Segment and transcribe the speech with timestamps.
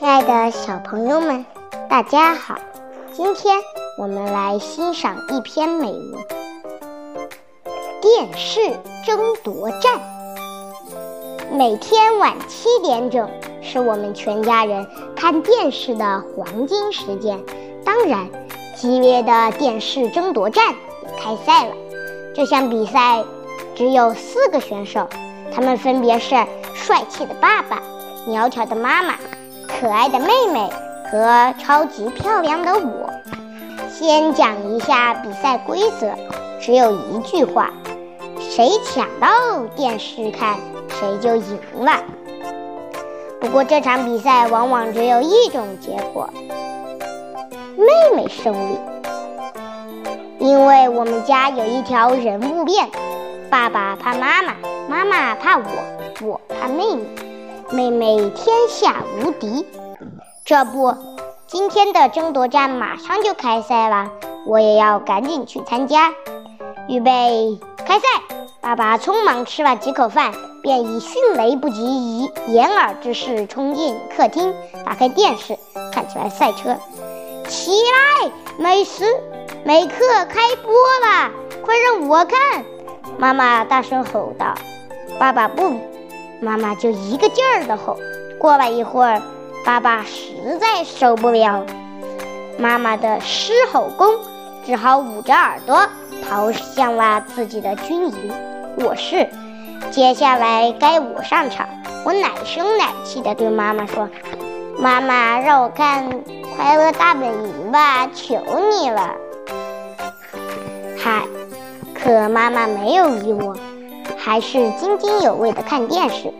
[0.00, 1.44] 亲爱的小朋友们，
[1.86, 2.54] 大家好！
[3.12, 3.54] 今天
[3.98, 6.14] 我们来欣赏一篇美文
[8.00, 8.62] 《电视
[9.04, 9.98] 争夺战》。
[11.52, 13.28] 每天晚七点整
[13.60, 17.38] 是我们全家人看电视的黄金时间。
[17.84, 18.26] 当然，
[18.74, 20.72] 激烈的电视争夺战
[21.02, 21.74] 也开赛了。
[22.34, 23.22] 这项比赛
[23.74, 25.06] 只有四个选手，
[25.54, 26.34] 他们分别是
[26.72, 27.82] 帅气的爸爸、
[28.26, 29.16] 苗条的妈妈。
[29.80, 30.68] 可爱的妹妹
[31.10, 33.10] 和超级漂亮的我。
[33.88, 36.12] 先讲一下比赛规则，
[36.60, 37.70] 只有一句话：
[38.38, 39.28] 谁抢到
[39.74, 40.58] 电视看，
[40.88, 41.92] 谁就赢了。
[43.40, 46.28] 不过这场比赛往往只有一种结果，
[47.78, 48.78] 妹妹胜利。
[50.38, 52.86] 因为我们家有一条人物链，
[53.48, 54.54] 爸爸怕妈妈，
[54.90, 55.64] 妈妈怕我，
[56.20, 57.29] 我怕妹妹。
[57.72, 59.64] 妹妹天下无敌，
[60.44, 60.92] 这不，
[61.46, 64.10] 今天的争夺战马上就开赛了，
[64.44, 66.12] 我也要赶紧去参加。
[66.88, 68.06] 预备，开赛！
[68.60, 74.52] 爸爸匆忙吃了几口饭，便以迅雷不及掩耳之势冲进客厅，
[74.84, 75.56] 打开电视，
[75.92, 76.76] 看起来赛车。
[77.48, 79.04] 起来，美食
[79.64, 79.94] 美课
[80.28, 81.30] 开播了，
[81.64, 82.64] 快让我看！
[83.16, 84.54] 妈妈大声吼道。
[85.20, 85.78] 爸爸不。
[86.40, 87.96] 妈妈就一个劲儿的吼。
[88.38, 89.20] 过了一会儿，
[89.64, 91.64] 爸爸实在受不了
[92.58, 94.14] 妈妈的狮吼功，
[94.64, 95.86] 只好捂着耳朵
[96.26, 98.32] 逃向了自己的军营
[98.78, 99.28] 卧室。
[99.90, 101.68] 接下来该我上场，
[102.04, 104.08] 我奶声奶气地对妈妈说
[104.78, 106.10] ：“妈妈，让我看
[106.56, 108.36] 《快乐大本营》吧，求
[108.70, 109.14] 你了。”
[110.96, 111.22] 嗨，
[111.94, 113.56] 可妈妈没有理我。
[114.22, 116.32] 还是津津有味的看电视，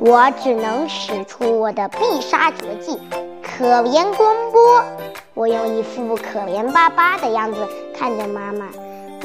[0.00, 3.00] 我只能使出我的必杀绝技——
[3.42, 4.84] 可怜光波。
[5.32, 7.66] 我用一副可怜巴巴的样子
[7.98, 8.68] 看着妈妈：“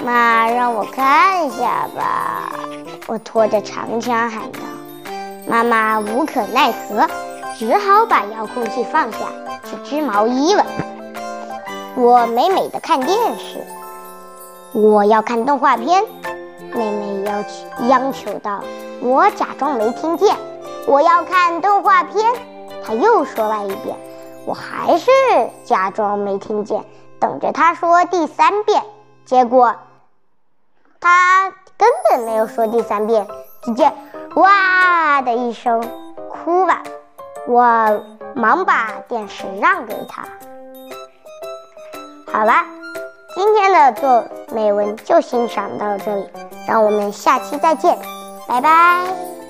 [0.06, 2.54] 妈，让我看一下吧。”
[3.08, 4.60] 我拖着长枪喊道。
[5.48, 7.06] 妈妈无可奈何，
[7.58, 9.18] 只好把遥控器放下，
[9.66, 10.66] 去织毛衣了。
[11.96, 13.62] 我美美的看电视，
[14.72, 16.04] 我要看动画片。
[16.74, 18.64] 妹妹要求央求道
[19.02, 20.36] ：“我假装没听见，
[20.88, 22.34] 我要看动画片。”
[22.84, 23.96] 她又说了一遍，
[24.46, 25.12] 我还是
[25.64, 26.84] 假装没听见，
[27.20, 28.84] 等着她说第三遍。
[29.26, 29.76] 结果
[31.00, 33.28] 她根本没有说第三遍，
[33.62, 33.94] 只见
[34.36, 35.82] “哇”的一声
[36.30, 36.82] 哭了。
[37.48, 38.03] 我
[38.36, 40.24] 忙把电视让给她。
[42.32, 42.53] 好了，
[43.36, 46.26] 今天的作美文就欣赏到这里。
[46.68, 47.98] 让我们下期再见，
[48.48, 49.41] 拜拜。